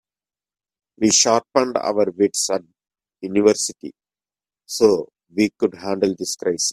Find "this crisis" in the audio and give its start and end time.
6.17-6.69